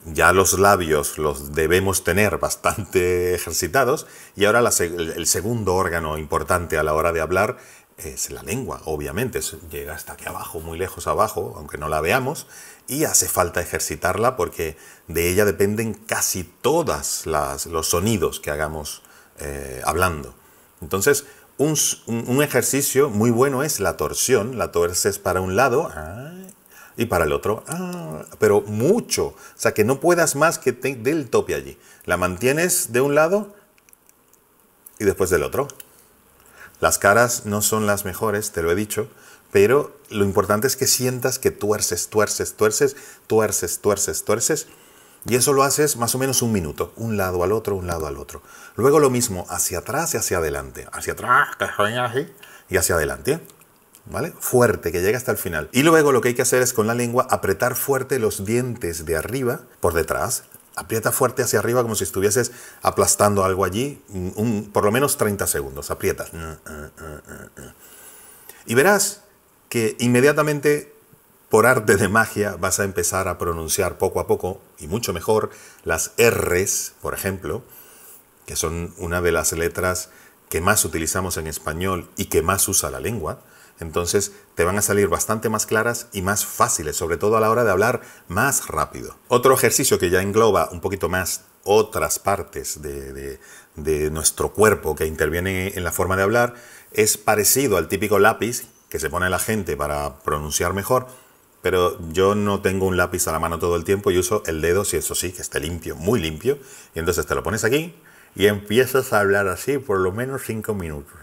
ya 0.04 0.32
los 0.32 0.59
labios 0.59 1.18
los 1.18 1.52
debemos 1.52 2.04
tener 2.04 2.38
bastante 2.38 3.35
ejercitados 3.35 4.06
y 4.37 4.44
ahora 4.44 4.61
el 4.80 5.26
segundo 5.26 5.75
órgano 5.75 6.18
importante 6.18 6.78
a 6.78 6.82
la 6.82 6.94
hora 6.94 7.12
de 7.12 7.21
hablar 7.21 7.59
es 7.99 8.30
la 8.30 8.42
lengua, 8.42 8.80
obviamente, 8.85 9.40
llega 9.71 9.94
hasta 9.94 10.14
aquí 10.14 10.26
abajo, 10.26 10.61
muy 10.61 10.78
lejos 10.78 11.06
abajo, 11.06 11.54
aunque 11.56 11.78
no 11.78 11.88
la 11.88 12.00
veamos, 12.00 12.47
y 12.88 13.04
hace 13.04 13.28
falta 13.28 13.61
ejercitarla 13.61 14.37
porque 14.37 14.76
de 15.09 15.30
ella 15.30 15.44
dependen 15.44 15.94
casi 15.94 16.44
todos 16.44 17.26
los 17.26 17.87
sonidos 17.87 18.40
que 18.40 18.50
hagamos 18.50 19.02
eh, 19.38 19.82
hablando. 19.85 20.35
Entonces, 20.80 21.26
un, 21.59 22.42
ejercicio 22.42 23.09
muy 23.09 23.30
bueno 23.30 23.62
es 23.62 23.78
la 23.78 23.97
torsión, 23.97 24.59
la 24.59 24.73
tuerces 24.73 25.18
para 25.18 25.40
un 25.40 25.54
lado, 25.54 25.90
y 26.96 27.06
para 27.06 27.25
el 27.25 27.32
otro, 27.32 27.64
ah, 27.68 28.25
pero 28.38 28.61
mucho. 28.62 29.26
O 29.26 29.37
sea, 29.56 29.72
que 29.72 29.84
no 29.84 30.00
puedas 30.00 30.37
más 30.37 30.58
que 30.58 30.72
te 30.72 30.94
dé 30.94 31.11
el 31.11 31.30
tope 31.30 31.54
allí. 31.54 31.78
La 32.04 32.16
mantienes 32.16 32.92
de 32.92 33.00
un 33.00 33.14
lado 33.14 33.54
y 34.99 35.04
después 35.04 35.30
del 35.30 35.42
otro. 35.42 35.68
Las 36.80 36.99
caras 36.99 37.46
no 37.46 37.62
son 37.62 37.87
las 37.87 38.04
mejores, 38.04 38.50
te 38.50 38.62
lo 38.62 38.70
he 38.70 38.75
dicho, 38.75 39.08
pero 39.52 39.96
lo 40.11 40.25
importante 40.25 40.66
es 40.66 40.76
que 40.76 40.87
sientas 40.87 41.38
que 41.38 41.50
tuerces, 41.50 42.08
tuerces, 42.08 42.54
tuerces, 42.54 42.96
tuerces, 43.26 43.80
tuerces, 43.80 44.25
tuerces. 44.25 44.66
Y 45.25 45.37
eso 45.37 45.52
lo 45.52 45.62
haces 45.62 45.96
más 45.96 46.14
o 46.16 46.18
menos 46.18 46.42
un 46.42 46.50
minuto, 46.50 46.92
un 46.96 47.16
lado 47.16 47.44
al 47.44 47.52
otro, 47.52 47.76
un 47.76 47.87
lado 47.87 48.08
al 48.08 48.16
otro. 48.16 48.42
Luego 48.75 48.99
lo 48.99 49.11
mismo, 49.11 49.46
hacia 49.49 49.78
atrás 49.78 50.14
y 50.14 50.16
hacia 50.16 50.38
adelante. 50.38 50.88
Hacia 50.92 51.12
atrás, 51.12 51.50
y 52.68 52.76
hacia 52.76 52.96
adelante. 52.96 53.40
¿Vale? 54.06 54.32
Fuerte, 54.38 54.92
que 54.92 55.00
llegue 55.00 55.16
hasta 55.16 55.32
el 55.32 55.38
final. 55.38 55.68
Y 55.73 55.82
luego 55.82 56.12
lo 56.12 56.21
que 56.21 56.28
hay 56.28 56.35
que 56.35 56.42
hacer 56.42 56.62
es 56.62 56.73
con 56.73 56.87
la 56.87 56.94
lengua 56.94 57.26
apretar 57.30 57.76
fuerte 57.76 58.18
los 58.18 58.44
dientes 58.44 59.04
de 59.04 59.16
arriba 59.16 59.62
por 59.80 59.94
detrás. 59.94 60.44
Aprieta 60.75 61.12
fuerte 61.12 61.42
hacia 61.42 61.59
arriba 61.59 61.82
como 61.82 61.94
si 61.94 62.04
estuvieses 62.04 62.52
aplastando 62.80 63.44
algo 63.44 63.64
allí, 63.64 64.02
un, 64.09 64.71
por 64.73 64.85
lo 64.85 64.92
menos 64.92 65.18
30 65.18 65.47
segundos. 65.47 65.90
Aprietas. 65.90 66.30
Y 68.64 68.75
verás 68.75 69.23
que 69.68 69.97
inmediatamente, 69.99 70.94
por 71.49 71.66
arte 71.66 71.97
de 71.97 72.09
magia, 72.09 72.56
vas 72.56 72.80
a 72.80 72.85
empezar 72.85 73.28
a 73.28 73.38
pronunciar 73.38 73.99
poco 73.99 74.21
a 74.21 74.26
poco, 74.26 74.61
y 74.78 74.87
mucho 74.87 75.12
mejor, 75.12 75.50
las 75.85 76.12
R's, 76.18 76.94
por 77.02 77.14
ejemplo, 77.14 77.62
que 78.47 78.56
son 78.56 78.94
una 78.99 79.21
de 79.21 79.32
las 79.32 79.52
letras 79.52 80.11
que 80.49 80.61
más 80.61 80.85
utilizamos 80.85 81.37
en 81.37 81.47
español 81.47 82.11
y 82.16 82.26
que 82.26 82.42
más 82.42 82.68
usa 82.68 82.90
la 82.90 83.00
lengua, 83.00 83.40
entonces 83.82 84.32
te 84.54 84.64
van 84.64 84.78
a 84.78 84.82
salir 84.82 85.08
bastante 85.08 85.48
más 85.48 85.66
claras 85.66 86.08
y 86.12 86.22
más 86.22 86.46
fáciles, 86.46 86.96
sobre 86.96 87.18
todo 87.18 87.36
a 87.36 87.40
la 87.40 87.50
hora 87.50 87.64
de 87.64 87.70
hablar 87.70 88.00
más 88.28 88.68
rápido. 88.68 89.16
Otro 89.28 89.54
ejercicio 89.54 89.98
que 89.98 90.10
ya 90.10 90.22
engloba 90.22 90.70
un 90.72 90.80
poquito 90.80 91.08
más 91.08 91.44
otras 91.64 92.18
partes 92.18 92.80
de, 92.82 93.38
nuestro 94.10 94.52
cuerpo 94.52 94.96
que 94.96 95.06
intervienen 95.06 95.72
en 95.74 95.84
la 95.84 95.92
forma 95.92 96.16
de 96.16 96.22
hablar 96.22 96.54
es 96.92 97.16
parecido 97.18 97.76
al 97.76 97.88
típico 97.88 98.18
lápiz 98.18 98.66
que 98.88 98.98
se 98.98 99.10
pone 99.10 99.30
la 99.30 99.38
gente 99.38 99.76
para 99.76 100.18
pronunciar 100.18 100.74
mejor, 100.74 101.06
pero 101.62 101.98
yo 102.10 102.34
no 102.34 102.60
tengo 102.60 102.86
un 102.86 102.96
lápiz 102.96 103.26
a 103.28 103.32
la 103.32 103.38
mano 103.38 103.58
todo 103.58 103.76
el 103.76 103.84
tiempo 103.84 104.10
y 104.10 104.18
uso 104.18 104.42
el 104.46 104.60
dedo, 104.60 104.84
si 104.84 104.96
eso 104.96 105.14
sí, 105.14 105.32
que 105.32 105.40
esté 105.40 105.60
limpio, 105.60 105.96
muy 105.96 106.20
limpio, 106.20 106.58
y 106.94 106.98
entonces 106.98 107.24
te 107.24 107.34
lo 107.34 107.42
pones 107.42 107.64
aquí 107.64 107.94
y 108.34 108.46
empiezas 108.46 109.12
a 109.12 109.20
hablar 109.20 109.48
así 109.48 109.78
por 109.78 110.00
lo 110.00 110.12
menos 110.12 110.42
cinco 110.44 110.74
minutos 110.74 111.21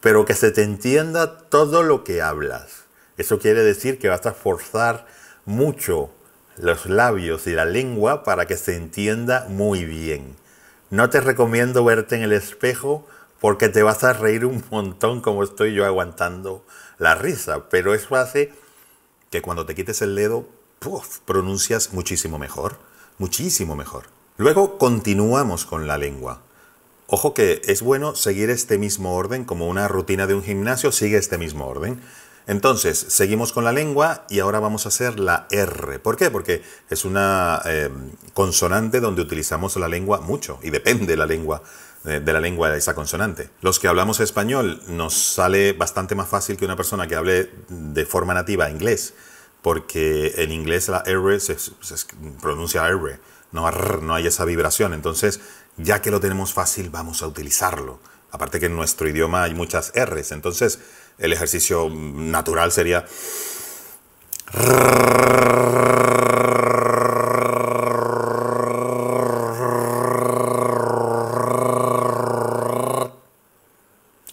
pero 0.00 0.24
que 0.24 0.34
se 0.34 0.50
te 0.50 0.62
entienda 0.62 1.38
todo 1.48 1.82
lo 1.82 2.04
que 2.04 2.22
hablas. 2.22 2.84
Eso 3.16 3.38
quiere 3.38 3.62
decir 3.62 3.98
que 3.98 4.08
vas 4.08 4.26
a 4.26 4.32
forzar 4.32 5.06
mucho 5.44 6.10
los 6.56 6.86
labios 6.86 7.46
y 7.46 7.52
la 7.52 7.64
lengua 7.64 8.22
para 8.22 8.46
que 8.46 8.56
se 8.56 8.76
entienda 8.76 9.46
muy 9.48 9.84
bien. 9.84 10.36
No 10.90 11.10
te 11.10 11.20
recomiendo 11.20 11.84
verte 11.84 12.16
en 12.16 12.22
el 12.22 12.32
espejo 12.32 13.06
porque 13.40 13.68
te 13.68 13.82
vas 13.82 14.04
a 14.04 14.12
reír 14.12 14.44
un 14.44 14.64
montón 14.70 15.20
como 15.20 15.42
estoy 15.42 15.74
yo 15.74 15.84
aguantando 15.84 16.64
la 16.98 17.14
risa, 17.14 17.68
pero 17.68 17.94
eso 17.94 18.16
hace 18.16 18.52
que 19.30 19.42
cuando 19.42 19.66
te 19.66 19.74
quites 19.74 20.02
el 20.02 20.14
dedo, 20.14 20.46
pronuncias 21.24 21.92
muchísimo 21.92 22.38
mejor, 22.38 22.78
muchísimo 23.18 23.76
mejor. 23.76 24.04
Luego 24.36 24.78
continuamos 24.78 25.66
con 25.66 25.86
la 25.86 25.98
lengua. 25.98 26.40
Ojo 27.10 27.32
que 27.32 27.62
es 27.64 27.80
bueno 27.80 28.14
seguir 28.14 28.50
este 28.50 28.76
mismo 28.76 29.14
orden, 29.16 29.46
como 29.46 29.66
una 29.66 29.88
rutina 29.88 30.26
de 30.26 30.34
un 30.34 30.42
gimnasio 30.42 30.92
sigue 30.92 31.16
este 31.16 31.38
mismo 31.38 31.66
orden. 31.66 32.02
Entonces, 32.46 32.98
seguimos 32.98 33.54
con 33.54 33.64
la 33.64 33.72
lengua 33.72 34.26
y 34.28 34.40
ahora 34.40 34.60
vamos 34.60 34.84
a 34.84 34.90
hacer 34.90 35.18
la 35.18 35.46
R. 35.50 36.00
¿Por 36.00 36.18
qué? 36.18 36.30
Porque 36.30 36.62
es 36.90 37.06
una 37.06 37.62
eh, 37.64 37.88
consonante 38.34 39.00
donde 39.00 39.22
utilizamos 39.22 39.74
la 39.76 39.88
lengua 39.88 40.20
mucho 40.20 40.58
y 40.62 40.68
depende 40.68 41.16
la 41.16 41.24
lengua 41.24 41.62
eh, 42.04 42.20
de 42.20 42.32
la 42.32 42.40
lengua 42.40 42.68
de 42.68 42.76
esa 42.76 42.94
consonante. 42.94 43.48
Los 43.62 43.78
que 43.78 43.88
hablamos 43.88 44.20
español 44.20 44.82
nos 44.88 45.14
sale 45.14 45.72
bastante 45.72 46.14
más 46.14 46.28
fácil 46.28 46.58
que 46.58 46.66
una 46.66 46.76
persona 46.76 47.06
que 47.06 47.16
hable 47.16 47.50
de 47.70 48.04
forma 48.04 48.34
nativa 48.34 48.68
inglés, 48.68 49.14
porque 49.62 50.34
en 50.36 50.52
inglés 50.52 50.88
la 50.88 51.02
R 51.06 51.40
se, 51.40 51.56
pronuncia 52.42 52.86
R, 52.86 53.18
no, 53.52 53.70
no 53.70 54.14
hay 54.14 54.26
esa 54.26 54.44
vibración. 54.44 54.92
Entonces, 54.92 55.40
ya 55.78 56.02
que 56.02 56.10
lo 56.10 56.20
tenemos 56.20 56.52
fácil, 56.52 56.90
vamos 56.90 57.22
a 57.22 57.26
utilizarlo. 57.26 58.00
Aparte 58.30 58.60
que 58.60 58.66
en 58.66 58.76
nuestro 58.76 59.08
idioma 59.08 59.44
hay 59.44 59.54
muchas 59.54 59.92
R's, 59.94 60.32
entonces 60.32 60.80
el 61.18 61.32
ejercicio 61.32 61.88
natural 61.90 62.72
sería... 62.72 63.06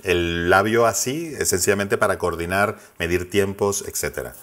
El 0.04 0.50
labio 0.52 0.86
así, 0.86 1.34
esencialmente 1.40 1.98
para 1.98 2.20
coordinar, 2.20 2.78
medir 3.00 3.30
tiempos, 3.30 3.84
etc. 3.88 4.34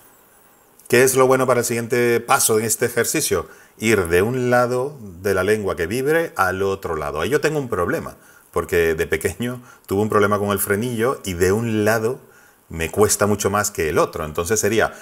¿Qué 0.93 1.05
es 1.05 1.17
lo 1.17 1.27
bueno 1.27 1.47
para 1.47 1.61
el 1.61 1.65
siguiente 1.65 2.21
paso 2.21 2.59
en 2.59 2.67
este 2.67 2.85
ejercicio? 2.85 3.49
ir 3.79 4.09
de 4.09 4.21
un 4.21 4.51
lado 4.51 4.99
de 5.23 5.33
la 5.33 5.43
lengua 5.43 5.75
que 5.75 5.87
vibre 5.87 6.35
al 6.37 6.63
otro 6.63 6.97
lado. 6.97 7.23
Ahí 7.23 7.31
yo 7.31 7.41
tengo 7.41 7.59
un 7.59 7.71
problema, 7.71 8.17
porque 8.51 8.95
de 8.95 9.07
pequeño 9.07 9.63
tuve 9.87 10.03
un 10.03 10.11
problema 10.11 10.39
con 10.39 10.51
el 10.51 10.59
frenillo 10.59 11.19
y 11.25 11.33
de 11.33 11.51
un 11.51 11.87
lado 11.87 12.21
me 12.69 12.91
cuesta 12.91 13.27
mucho 13.27 13.49
más 13.49 13.71
que 13.71 13.89
el 13.89 13.97
otro. 13.97 14.27
Entonces 14.27 14.61
sería... 14.61 14.93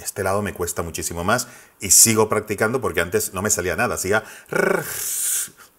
Este 0.00 0.24
lado 0.24 0.42
me 0.42 0.52
cuesta 0.52 0.82
muchísimo 0.82 1.22
más 1.22 1.46
y 1.78 1.92
sigo 1.92 2.28
practicando 2.28 2.80
porque 2.80 3.00
antes 3.00 3.32
no 3.32 3.42
me 3.42 3.50
salía 3.50 3.76
nada, 3.76 3.94
hacía 3.94 4.24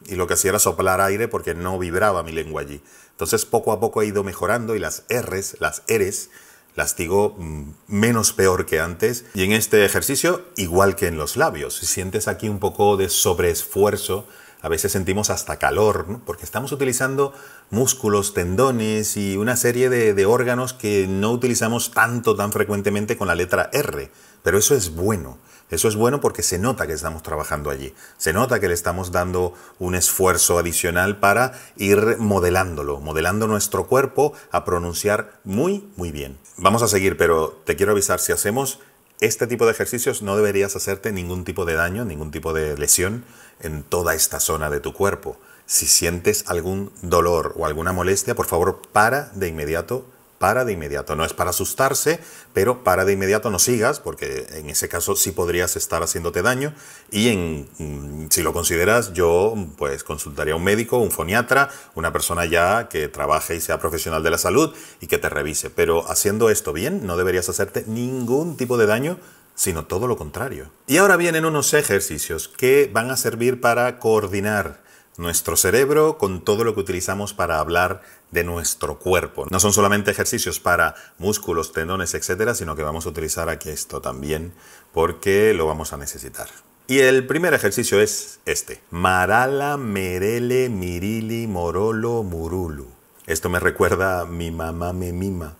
y 0.09 0.15
lo 0.15 0.27
que 0.27 0.33
hacía 0.33 0.49
era 0.49 0.59
soplar 0.59 1.01
aire 1.01 1.27
porque 1.27 1.55
no 1.55 1.77
vibraba 1.79 2.23
mi 2.23 2.31
lengua 2.31 2.61
allí. 2.61 2.81
Entonces 3.11 3.45
poco 3.45 3.71
a 3.71 3.79
poco 3.79 4.01
he 4.01 4.07
ido 4.07 4.23
mejorando 4.23 4.75
y 4.75 4.79
las 4.79 5.03
R's, 5.09 5.57
las 5.59 5.83
R's, 5.87 6.29
las 6.75 6.95
digo 6.95 7.35
mm, 7.37 7.71
menos 7.87 8.33
peor 8.33 8.65
que 8.65 8.79
antes. 8.79 9.25
Y 9.33 9.43
en 9.43 9.51
este 9.51 9.85
ejercicio, 9.85 10.45
igual 10.55 10.95
que 10.95 11.07
en 11.07 11.17
los 11.17 11.37
labios, 11.37 11.75
si 11.75 11.85
sientes 11.85 12.27
aquí 12.27 12.49
un 12.49 12.59
poco 12.59 12.97
de 12.97 13.09
sobreesfuerzo, 13.09 14.27
a 14.61 14.69
veces 14.69 14.91
sentimos 14.91 15.29
hasta 15.29 15.57
calor, 15.57 16.19
porque 16.25 16.43
estamos 16.43 16.71
utilizando 16.71 17.33
músculos, 17.69 18.33
tendones 18.33 19.15
y 19.15 19.37
una 19.37 19.55
serie 19.55 19.89
de 19.89 20.25
órganos 20.25 20.73
que 20.73 21.07
no 21.07 21.31
utilizamos 21.31 21.91
tanto, 21.91 22.35
tan 22.35 22.51
frecuentemente 22.51 23.17
con 23.17 23.27
la 23.27 23.35
letra 23.35 23.69
R. 23.71 24.11
Pero 24.43 24.57
eso 24.57 24.75
es 24.75 24.95
bueno. 24.95 25.37
Eso 25.69 25.87
es 25.87 25.95
bueno 25.95 26.19
porque 26.19 26.43
se 26.43 26.57
nota 26.57 26.87
que 26.87 26.93
estamos 26.93 27.21
trabajando 27.21 27.69
allí. 27.69 27.93
Se 28.17 28.33
nota 28.33 28.59
que 28.59 28.67
le 28.67 28.73
estamos 28.73 29.11
dando 29.11 29.53
un 29.77 29.95
esfuerzo 29.95 30.57
adicional 30.57 31.19
para 31.19 31.53
ir 31.77 32.17
modelándolo, 32.17 32.99
modelando 32.99 33.47
nuestro 33.47 33.87
cuerpo 33.87 34.33
a 34.51 34.65
pronunciar 34.65 35.39
muy, 35.43 35.87
muy 35.95 36.11
bien. 36.11 36.37
Vamos 36.57 36.81
a 36.81 36.87
seguir, 36.87 37.17
pero 37.17 37.61
te 37.65 37.75
quiero 37.75 37.91
avisar, 37.91 38.19
si 38.19 38.31
hacemos 38.31 38.79
este 39.21 39.47
tipo 39.47 39.65
de 39.65 39.73
ejercicios 39.73 40.21
no 40.21 40.37
deberías 40.37 40.77
hacerte 40.77 41.11
ningún 41.11 41.43
tipo 41.43 41.65
de 41.65 41.73
daño, 41.73 42.05
ningún 42.05 42.31
tipo 42.31 42.53
de 42.53 42.77
lesión 42.77 43.25
en 43.59 43.83
toda 43.83 44.15
esta 44.15 44.39
zona 44.39 44.69
de 44.69 44.79
tu 44.79 44.93
cuerpo. 44.93 45.37
Si 45.65 45.87
sientes 45.87 46.45
algún 46.47 46.91
dolor 47.01 47.53
o 47.57 47.65
alguna 47.65 47.91
molestia, 47.91 48.33
por 48.33 48.45
favor, 48.45 48.81
para 48.93 49.29
de 49.35 49.49
inmediato 49.49 50.05
para 50.39 50.65
de 50.65 50.73
inmediato. 50.73 51.15
No 51.15 51.25
es 51.25 51.33
para 51.33 51.51
asustarse, 51.51 52.19
pero 52.53 52.83
para 52.83 53.05
de 53.05 53.13
inmediato 53.13 53.51
no 53.51 53.59
sigas, 53.59 53.99
porque 53.99 54.47
en 54.53 54.69
ese 54.69 54.89
caso 54.89 55.15
sí 55.15 55.31
podrías 55.31 55.75
estar 55.75 56.01
haciéndote 56.01 56.41
daño. 56.41 56.73
Y 57.11 57.27
en, 57.29 57.69
mm, 57.77 58.29
si 58.31 58.41
lo 58.41 58.53
consideras, 58.53 59.13
yo 59.13 59.53
pues 59.77 60.03
consultaría 60.03 60.53
a 60.53 60.57
un 60.57 60.63
médico, 60.63 60.97
un 60.97 61.11
foniatra, 61.11 61.69
una 61.93 62.11
persona 62.11 62.45
ya 62.45 62.89
que 62.89 63.07
trabaje 63.07 63.55
y 63.55 63.61
sea 63.61 63.79
profesional 63.79 64.23
de 64.23 64.31
la 64.31 64.37
salud 64.39 64.73
y 64.99 65.07
que 65.07 65.19
te 65.19 65.29
revise. 65.29 65.69
Pero 65.69 66.09
haciendo 66.09 66.49
esto 66.49 66.73
bien, 66.73 67.05
no 67.05 67.17
deberías 67.17 67.49
hacerte 67.49 67.83
ningún 67.85 68.57
tipo 68.57 68.77
de 68.77 68.87
daño 68.87 69.19
sino 69.59 69.83
todo 69.83 70.07
lo 70.07 70.15
contrario. 70.15 70.71
Y 70.87 70.97
ahora 70.97 71.17
vienen 71.17 71.43
unos 71.43 71.73
ejercicios 71.73 72.47
que 72.47 72.89
van 72.93 73.11
a 73.11 73.17
servir 73.17 73.59
para 73.59 73.99
coordinar 73.99 74.79
nuestro 75.19 75.57
cerebro 75.57 76.17
con 76.17 76.45
todo 76.45 76.63
lo 76.63 76.73
que 76.73 76.79
utilizamos 76.79 77.33
para 77.33 77.59
hablar 77.59 78.01
de 78.31 78.43
nuestro 78.43 78.99
cuerpo. 78.99 79.45
No 79.49 79.59
son 79.59 79.73
solamente 79.73 80.11
ejercicios 80.11 80.59
para 80.59 80.95
músculos, 81.17 81.71
tendones, 81.71 82.13
etcétera, 82.13 82.53
sino 82.53 82.75
que 82.75 82.83
vamos 82.83 83.05
a 83.05 83.09
utilizar 83.09 83.49
aquí 83.49 83.69
esto 83.69 84.01
también 84.01 84.53
porque 84.93 85.53
lo 85.53 85.65
vamos 85.65 85.93
a 85.93 85.97
necesitar. 85.97 86.47
Y 86.87 86.99
el 86.99 87.27
primer 87.27 87.53
ejercicio 87.53 88.01
es 88.01 88.39
este: 88.45 88.81
Marala, 88.89 89.77
Merele, 89.77 90.69
Mirili, 90.69 91.47
Morolo, 91.47 92.23
Murulu. 92.23 92.87
Esto 93.27 93.49
me 93.49 93.59
recuerda 93.59 94.21
a 94.21 94.25
mi 94.25 94.49
mamá 94.49 94.91
me 94.91 95.13
mima 95.13 95.55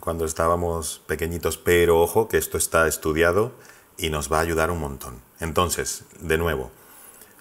cuando 0.00 0.24
estábamos 0.24 1.02
pequeñitos, 1.06 1.58
pero 1.58 2.00
ojo 2.00 2.28
que 2.28 2.38
esto 2.38 2.58
está 2.58 2.86
estudiado 2.86 3.52
y 3.96 4.10
nos 4.10 4.30
va 4.32 4.38
a 4.38 4.42
ayudar 4.42 4.70
un 4.70 4.80
montón. 4.80 5.20
Entonces, 5.40 6.04
de 6.20 6.38
nuevo, 6.38 6.70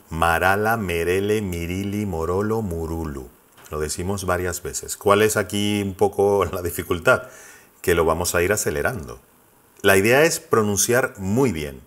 Marala, 0.09 0.77
Merele, 0.77 1.41
Mirili, 1.41 2.05
Morolo, 2.05 2.61
Murulu. 2.61 3.29
Lo 3.71 3.79
decimos 3.79 4.25
varias 4.25 4.61
veces. 4.61 4.97
¿Cuál 4.97 5.21
es 5.21 5.37
aquí 5.37 5.81
un 5.81 5.93
poco 5.93 6.45
la 6.51 6.61
dificultad? 6.61 7.23
Que 7.81 7.95
lo 7.95 8.05
vamos 8.05 8.35
a 8.35 8.41
ir 8.41 8.51
acelerando. 8.51 9.19
La 9.81 9.97
idea 9.97 10.23
es 10.23 10.39
pronunciar 10.39 11.13
muy 11.17 11.51
bien. 11.51 11.81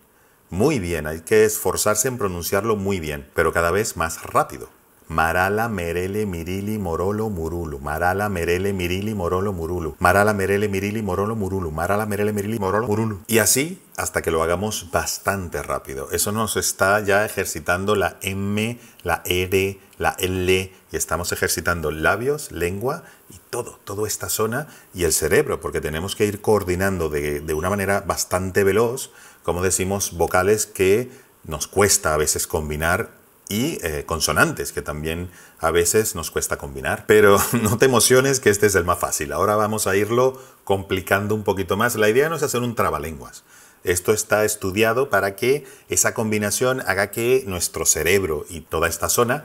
Muy 0.51 0.79
bien, 0.79 1.07
hay 1.07 1.21
que 1.21 1.45
esforzarse 1.45 2.09
en 2.09 2.17
pronunciarlo 2.17 2.77
muy 2.77 3.01
bien, 3.01 3.29
pero 3.35 3.53
cada 3.53 3.71
vez 3.71 3.97
más 3.97 4.23
rápido. 4.23 4.71
Marala, 5.09 5.69
Merele, 5.69 6.27
Mirili, 6.27 6.79
Morolo, 6.79 7.31
Murulu. 7.31 7.79
Marala, 7.79 8.29
Merele, 8.29 8.73
Mirili, 8.73 9.15
Morolo, 9.15 9.53
Murulu. 9.53 9.97
Marala, 9.99 10.35
Merele, 10.35 10.69
Mirili, 10.69 11.03
Morolo, 11.03 11.35
Murulu. 11.35 11.71
Marala, 11.71 12.07
Merele, 12.07 12.33
Mirili, 12.33 12.59
Morolo, 12.59 12.87
Murulu. 12.87 13.21
Y 13.27 13.39
así 13.39 13.81
hasta 13.97 14.23
que 14.23 14.31
lo 14.31 14.43
hagamos 14.43 14.91
bastante 14.93 15.63
rápido. 15.63 16.09
Eso 16.13 16.31
nos 16.31 16.57
está 16.57 17.01
ya 17.01 17.25
ejercitando 17.25 17.97
la 17.97 18.19
M, 18.23 18.79
la 19.03 19.23
R, 19.25 19.81
la 19.99 20.15
L 20.19 20.73
y 20.93 20.97
estamos 20.97 21.33
ejercitando 21.33 21.91
labios, 21.91 22.53
lengua 22.53 23.03
y 23.29 23.39
todo, 23.51 23.79
toda 23.85 24.07
esta 24.07 24.29
zona 24.29 24.69
y 24.95 25.05
el 25.05 25.13
cerebro, 25.13 25.61
porque 25.61 25.81
tenemos 25.81 26.17
que 26.17 26.27
ir 26.27 26.41
coordinando 26.41 27.09
de, 27.09 27.41
de 27.41 27.55
una 27.55 27.71
manera 27.71 28.03
bastante 28.03 28.65
veloz, 28.65 29.11
como 29.43 29.63
decimos, 29.63 30.17
vocales 30.17 30.67
que 30.67 31.11
nos 31.45 31.67
cuesta 31.67 32.15
a 32.15 32.17
veces 32.17 32.47
combinar 32.47 33.18
y 33.49 33.79
eh, 33.83 34.05
consonantes, 34.07 34.73
que 34.73 34.83
también 34.83 35.31
a 35.59 35.71
veces 35.71 36.15
nos 36.15 36.31
cuesta 36.31 36.59
combinar. 36.59 37.05
Pero 37.07 37.39
no 37.63 37.79
te 37.79 37.87
emociones 37.87 38.41
que 38.41 38.51
este 38.51 38.67
es 38.67 38.75
el 38.75 38.85
más 38.85 38.99
fácil. 38.99 39.33
Ahora 39.33 39.57
vamos 39.57 39.87
a 39.87 39.97
irlo 39.97 40.41
complicando 40.65 41.35
un 41.35 41.45
poquito 41.45 41.77
más. 41.77 41.97
La 41.97 42.09
idea 42.09 42.29
no 42.29 42.37
es 42.37 42.43
hacer 42.43 42.61
un 42.61 42.75
trabalenguas. 42.75 43.45
Esto 43.85 44.13
está 44.13 44.45
estudiado 44.45 45.09
para 45.09 45.37
que 45.37 45.65
esa 45.89 46.13
combinación 46.13 46.83
haga 46.87 47.11
que 47.11 47.45
nuestro 47.47 47.87
cerebro 47.87 48.45
y 48.49 48.61
toda 48.61 48.89
esta 48.89 49.09
zona 49.09 49.45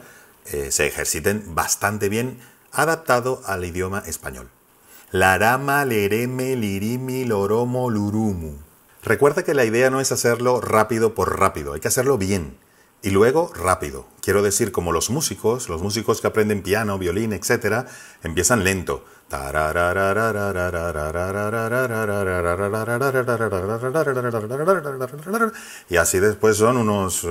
eh, 0.52 0.72
se 0.72 0.88
ejerciten 0.88 1.56
bastante 1.56 2.10
bien 2.10 2.40
adaptado 2.72 3.42
al 3.46 3.64
idioma 3.64 4.04
español. 4.06 4.50
Larama, 5.12 5.86
lereme, 5.86 6.56
lirimi, 6.56 7.24
loromo, 7.24 7.90
lurumu. 7.90 8.58
Recuerda 9.04 9.44
que 9.44 9.54
la 9.54 9.64
idea 9.64 9.90
no 9.90 10.02
es 10.02 10.12
hacerlo 10.12 10.60
rápido 10.60 11.14
por 11.14 11.40
rápido, 11.40 11.74
hay 11.74 11.80
que 11.80 11.88
hacerlo 11.88 12.18
bien. 12.18 12.58
Y 13.04 13.10
luego 13.10 13.52
rápido. 13.54 14.06
Quiero 14.22 14.42
decir, 14.42 14.72
como 14.72 14.94
los 14.94 15.10
músicos, 15.10 15.68
los 15.68 15.82
músicos 15.82 16.22
que 16.22 16.28
aprenden 16.28 16.64
piano, 16.64 16.98
violín, 16.98 17.34
etc., 17.34 17.86
empiezan 18.24 18.64
lento. 18.64 19.04
Y 25.90 25.98
así 25.98 26.20
después 26.20 26.56
son 26.56 26.78
unos 26.78 27.28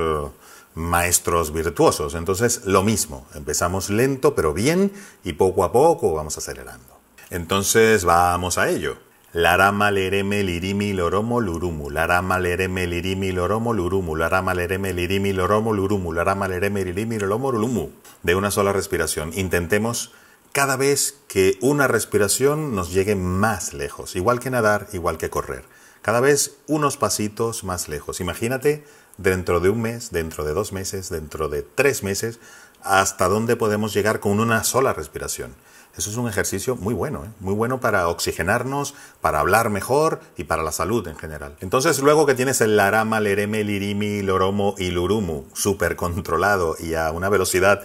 maestros 0.74 1.54
virtuosos. 1.54 2.14
Entonces, 2.16 2.66
lo 2.66 2.82
mismo. 2.82 3.26
Empezamos 3.34 3.88
lento, 3.88 4.34
pero 4.34 4.52
bien, 4.52 4.92
y 5.24 5.32
poco 5.32 5.64
a 5.64 5.72
poco 5.72 6.12
vamos 6.12 6.36
acelerando. 6.36 6.98
Entonces, 7.30 8.04
vamos 8.04 8.58
a 8.58 8.68
ello. 8.68 9.11
Larama 9.34 9.90
lereme 9.90 10.42
lirimi 10.42 10.92
loromo 10.92 11.40
lurumu. 11.40 11.88
Larama 11.88 12.38
lereme 12.38 12.86
lirimi 12.86 13.32
loromo 13.32 13.72
lurumu. 13.72 14.14
Larama 14.14 14.52
lereme 14.52 14.92
lirimi 14.92 15.32
loromo 15.32 15.72
lurumu. 15.72 16.12
Larama 16.12 16.48
lereme 16.48 16.84
lirimi 16.84 17.18
loromo 17.18 17.50
lurumu. 17.50 17.90
De 18.22 18.34
una 18.34 18.50
sola 18.50 18.74
respiración. 18.74 19.32
Intentemos 19.34 20.12
cada 20.52 20.76
vez 20.76 21.16
que 21.28 21.56
una 21.62 21.88
respiración 21.88 22.74
nos 22.74 22.92
llegue 22.92 23.16
más 23.16 23.72
lejos. 23.72 24.16
Igual 24.16 24.38
que 24.38 24.50
nadar, 24.50 24.88
igual 24.92 25.16
que 25.16 25.30
correr. 25.30 25.64
Cada 26.02 26.20
vez 26.20 26.58
unos 26.66 26.98
pasitos 26.98 27.64
más 27.64 27.88
lejos. 27.88 28.20
Imagínate 28.20 28.84
dentro 29.16 29.60
de 29.60 29.70
un 29.70 29.80
mes, 29.80 30.10
dentro 30.10 30.44
de 30.44 30.52
dos 30.52 30.74
meses, 30.74 31.08
dentro 31.08 31.48
de 31.48 31.62
tres 31.62 32.02
meses, 32.02 32.38
hasta 32.82 33.28
dónde 33.28 33.56
podemos 33.56 33.94
llegar 33.94 34.20
con 34.20 34.40
una 34.40 34.62
sola 34.62 34.92
respiración. 34.92 35.54
Eso 35.96 36.08
es 36.08 36.16
un 36.16 36.28
ejercicio 36.28 36.76
muy 36.76 36.94
bueno, 36.94 37.24
¿eh? 37.24 37.28
muy 37.40 37.52
bueno 37.52 37.80
para 37.80 38.08
oxigenarnos, 38.08 38.94
para 39.20 39.40
hablar 39.40 39.68
mejor 39.68 40.20
y 40.38 40.44
para 40.44 40.62
la 40.62 40.72
salud 40.72 41.06
en 41.06 41.16
general. 41.16 41.56
Entonces, 41.60 41.98
luego 41.98 42.24
que 42.24 42.34
tienes 42.34 42.60
el 42.62 42.76
larama, 42.76 43.20
lereme, 43.20 43.62
lirimi, 43.62 44.22
loromo 44.22 44.74
y 44.78 44.90
lurumu 44.90 45.44
súper 45.52 45.96
controlado 45.96 46.76
y 46.78 46.94
a 46.94 47.10
una 47.12 47.28
velocidad 47.28 47.82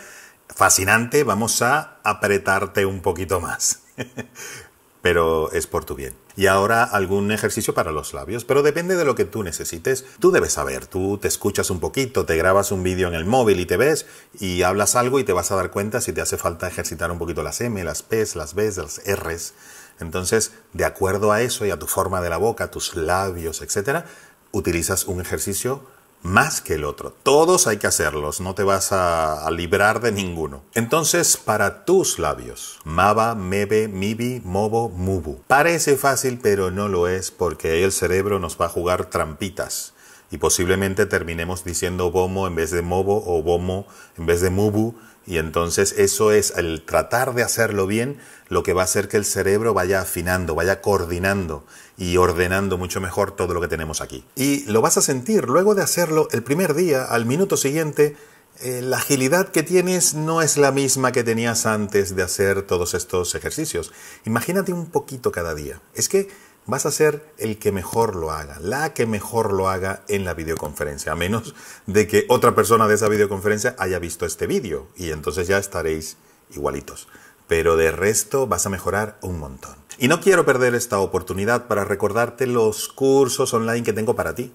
fascinante, 0.48 1.24
vamos 1.24 1.62
a 1.62 1.98
apretarte 2.04 2.86
un 2.86 3.02
poquito 3.02 3.42
más. 3.42 3.82
pero 5.08 5.54
es 5.54 5.68
por 5.68 5.86
tu 5.86 5.96
bien. 5.96 6.14
Y 6.36 6.48
ahora 6.48 6.84
algún 6.84 7.32
ejercicio 7.32 7.74
para 7.74 7.94
los 7.94 8.14
labios, 8.14 8.44
pero 8.44 8.62
depende 8.62 8.98
de 8.98 9.06
lo 9.06 9.16
que 9.16 9.24
tú 9.24 9.42
necesites. 9.42 10.04
Tú 10.20 10.32
debes 10.32 10.52
saber, 10.52 10.86
tú 10.86 11.18
te 11.18 11.30
escuchas 11.30 11.70
un 11.70 11.80
poquito, 11.80 12.26
te 12.26 12.36
grabas 12.36 12.74
un 12.74 12.84
vídeo 12.84 13.08
en 13.08 13.14
el 13.14 13.24
móvil 13.24 13.62
y 13.62 13.66
te 13.66 13.78
ves 13.78 14.06
y 14.38 14.64
hablas 14.64 14.98
algo 14.98 15.18
y 15.18 15.24
te 15.24 15.32
vas 15.32 15.50
a 15.50 15.56
dar 15.56 15.72
cuenta 15.72 16.02
si 16.02 16.12
te 16.12 16.20
hace 16.20 16.36
falta 16.36 16.68
ejercitar 16.68 17.10
un 17.10 17.20
poquito 17.20 17.42
las 17.42 17.62
M, 17.62 17.82
las 17.86 18.04
P, 18.04 18.26
las 18.36 18.54
B, 18.54 18.70
las 18.76 19.02
Rs. 19.08 19.54
Entonces, 20.02 20.52
de 20.74 20.84
acuerdo 20.84 21.32
a 21.32 21.42
eso 21.42 21.66
y 21.66 21.72
a 21.72 21.80
tu 21.80 21.88
forma 21.88 22.20
de 22.20 22.30
la 22.30 22.36
boca, 22.36 22.70
tus 22.70 22.98
labios, 22.98 23.62
etc., 23.62 24.04
utilizas 24.52 25.06
un 25.06 25.22
ejercicio 25.22 25.86
más 26.24 26.62
que 26.62 26.75
el 26.75 26.83
otro. 26.83 27.13
Todos 27.24 27.67
hay 27.67 27.77
que 27.77 27.88
hacerlos, 27.88 28.41
no 28.41 28.55
te 28.55 28.63
vas 28.63 28.91
a, 28.91 29.50
librar 29.51 30.01
de 30.01 30.12
ninguno. 30.12 30.63
Entonces, 30.74 31.38
para 31.38 31.86
tus 31.86 32.19
labios, 32.19 32.79
maba, 32.83 33.33
mebe, 33.36 33.88
mibi, 33.88 34.41
mobo, 34.43 34.89
mubu. 34.89 35.41
Parece 35.47 35.95
fácil, 35.95 36.39
pero 36.41 36.69
no 36.69 36.89
lo 36.89 37.07
es 37.07 37.31
porque 37.31 37.83
el 37.83 37.91
cerebro 37.91 38.39
nos 38.39 38.59
va 38.59 38.65
a 38.65 38.69
jugar 38.69 39.05
trampitas 39.05 39.93
y 40.29 40.38
posiblemente 40.38 41.05
terminemos 41.05 41.63
diciendo 41.63 42.12
bomo 42.12 42.47
en 42.47 42.56
vez 42.56 42.71
de 42.71 42.82
mobo 42.82 43.23
o 43.25 43.41
bomo 43.41 43.88
en 44.17 44.25
vez 44.25 44.41
de 44.41 44.49
mubu 44.49 44.95
y 45.25 45.38
entonces 45.38 45.93
eso 45.97 46.32
es 46.32 46.51
el 46.58 46.84
tratar 46.84 47.34
de 47.34 47.43
hacerlo 47.43 47.88
bien 47.88 48.19
lo 48.49 48.63
que 48.63 48.73
va 48.73 48.82
a 48.82 48.86
hacer 48.86 49.08
que 49.08 49.17
el 49.17 49.25
cerebro 49.25 49.73
vaya 49.73 50.01
afinando, 50.01 50.56
vaya 50.56 50.82
coordinando 50.82 51.65
y 51.97 52.17
ordenando 52.17 52.77
mucho 52.77 53.01
mejor 53.01 53.31
todo 53.31 53.53
lo 53.53 53.62
que 53.62 53.67
tenemos 53.67 54.01
aquí. 54.01 54.23
Y 54.36 54.65
lo 54.65 54.81
vas 54.81 54.97
a 54.97 55.01
sentir 55.01 55.45
luego 55.45 55.75
de 55.75 55.81
hacerlo 55.81 56.27
el 56.31 56.43
primer 56.43 56.75
día, 56.75 57.03
al 57.03 57.25
minuto 57.25 57.57
siguiente, 57.57 58.15
eh, 58.60 58.81
la 58.81 58.97
agilidad 58.97 59.49
que 59.49 59.63
tienes 59.63 60.13
no 60.13 60.41
es 60.41 60.57
la 60.57 60.71
misma 60.71 61.12
que 61.12 61.23
tenías 61.23 61.65
antes 61.65 62.15
de 62.15 62.23
hacer 62.23 62.63
todos 62.63 62.93
estos 62.93 63.36
ejercicios. 63.36 63.91
Imagínate 64.25 64.73
un 64.73 64.88
poquito 64.88 65.31
cada 65.31 65.53
día. 65.53 65.81
Es 65.93 66.10
que 66.10 66.29
vas 66.65 66.86
a 66.86 66.91
ser 66.91 67.23
el 67.38 67.60
que 67.60 67.71
mejor 67.71 68.15
lo 68.15 68.31
haga, 68.31 68.60
la 68.60 68.93
que 68.93 69.05
mejor 69.05 69.53
lo 69.53 69.69
haga 69.69 70.03
en 70.07 70.25
la 70.25 70.33
videoconferencia, 70.33 71.12
a 71.12 71.15
menos 71.15 71.55
de 71.86 72.07
que 72.07 72.25
otra 72.29 72.55
persona 72.55 72.88
de 72.88 72.95
esa 72.95 73.07
videoconferencia 73.07 73.75
haya 73.79 73.99
visto 73.99 74.25
este 74.25 74.47
vídeo 74.47 74.88
y 74.95 75.12
entonces 75.12 75.47
ya 75.47 75.57
estaréis 75.57 76.17
igualitos. 76.51 77.07
Pero 77.47 77.77
de 77.77 77.91
resto 77.91 78.47
vas 78.47 78.65
a 78.65 78.69
mejorar 78.69 79.17
un 79.21 79.39
montón. 79.39 79.87
Y 79.99 80.07
no 80.07 80.21
quiero 80.21 80.45
perder 80.45 80.75
esta 80.75 80.99
oportunidad 80.99 81.67
para 81.67 81.83
recordarte 81.83 82.45
los 82.45 82.88
cursos 82.88 83.53
online 83.55 83.81
que 83.81 83.93
tengo 83.93 84.15
para 84.15 84.36
ti. 84.36 84.51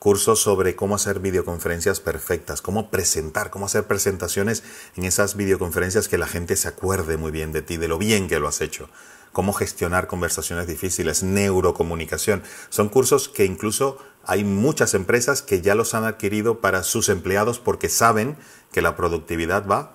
Cursos 0.00 0.40
sobre 0.40 0.74
cómo 0.74 0.96
hacer 0.96 1.20
videoconferencias 1.20 2.00
perfectas, 2.00 2.60
cómo 2.60 2.90
presentar, 2.90 3.50
cómo 3.50 3.66
hacer 3.66 3.84
presentaciones 3.84 4.64
en 4.96 5.04
esas 5.04 5.36
videoconferencias 5.36 6.08
que 6.08 6.18
la 6.18 6.26
gente 6.26 6.56
se 6.56 6.66
acuerde 6.66 7.16
muy 7.16 7.30
bien 7.30 7.52
de 7.52 7.62
ti, 7.62 7.76
de 7.76 7.86
lo 7.86 7.98
bien 7.98 8.26
que 8.26 8.40
lo 8.40 8.48
has 8.48 8.60
hecho 8.60 8.88
cómo 9.30 9.52
gestionar 9.52 10.08
conversaciones 10.08 10.66
difíciles, 10.66 11.22
neurocomunicación. 11.22 12.42
Son 12.70 12.88
cursos 12.88 13.28
que 13.28 13.44
incluso 13.44 13.98
hay 14.24 14.42
muchas 14.42 14.94
empresas 14.94 15.42
que 15.42 15.60
ya 15.60 15.76
los 15.76 15.94
han 15.94 16.04
adquirido 16.04 16.60
para 16.60 16.82
sus 16.82 17.08
empleados 17.08 17.60
porque 17.60 17.88
saben 17.88 18.36
que 18.72 18.82
la 18.82 18.96
productividad 18.96 19.64
va 19.66 19.94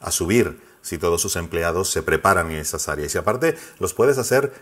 a 0.00 0.10
subir 0.10 0.69
si 0.82 0.98
todos 0.98 1.20
sus 1.20 1.36
empleados 1.36 1.90
se 1.90 2.02
preparan 2.02 2.50
en 2.50 2.58
esas 2.58 2.88
áreas. 2.88 3.14
Y 3.14 3.18
aparte 3.18 3.56
los 3.78 3.94
puedes 3.94 4.18
hacer 4.18 4.52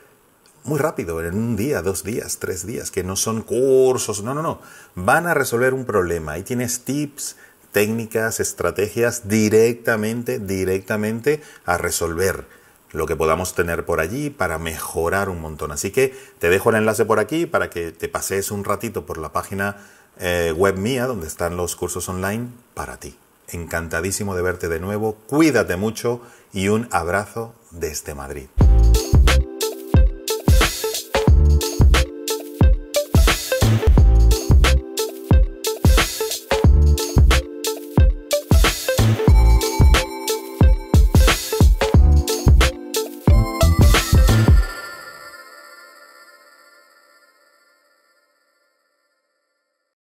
muy 0.65 0.79
rápido, 0.79 1.23
en 1.23 1.35
un 1.35 1.57
día, 1.57 1.83
dos 1.83 2.05
días, 2.05 2.39
tres 2.39 2.67
días, 2.67 2.91
que 2.91 3.03
no 3.03 3.17
son 3.17 3.43
cursos, 3.43 4.23
no, 4.23 4.35
no, 4.35 4.43
no. 4.43 4.61
Van 4.95 5.27
a 5.27 5.35
resolver 5.35 5.73
un 5.73 5.85
problema. 5.85 6.33
Ahí 6.33 6.43
tienes 6.43 6.81
tips, 6.81 7.37
técnicas, 7.73 8.41
estrategias 8.41 9.29
directamente, 9.29 10.39
directamente 10.39 11.43
a 11.65 11.79
resolver 11.79 12.47
lo 12.93 13.07
que 13.07 13.17
podamos 13.17 13.55
tener 13.55 13.85
por 13.85 14.01
allí 14.01 14.31
para 14.31 14.59
mejorar 14.59 15.29
un 15.29 15.41
montón. 15.41 15.73
Así 15.73 15.91
que 15.91 16.15
te 16.39 16.49
dejo 16.49 16.71
el 16.71 16.77
enlace 16.77 17.05
por 17.05 17.19
aquí 17.19 17.47
para 17.47 17.71
que 17.71 17.93
te 17.93 18.09
pases 18.09 18.51
un 18.51 18.65
ratito 18.65 19.07
por 19.07 19.19
la 19.19 19.33
página 19.33 19.77
eh, 20.19 20.53
web 20.57 20.77
mía 20.77 21.07
donde 21.07 21.27
están 21.27 21.57
los 21.57 21.77
cursos 21.77 22.09
online 22.09 22.49
para 22.75 22.97
ti. 22.99 23.17
Encantadísimo 23.51 24.35
de 24.35 24.43
verte 24.43 24.69
de 24.69 24.81
nuevo, 24.81 25.17
cuídate 25.27 25.77
mucho 25.77 26.21
y 26.53 26.69
un 26.69 26.89
abrazo 26.91 27.55
desde 27.71 28.15
Madrid. 28.15 28.49